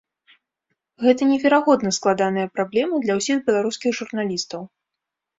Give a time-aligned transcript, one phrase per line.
[1.03, 4.61] Гэта неверагодна складаная праблема для ўсіх беларускіх журналістаў.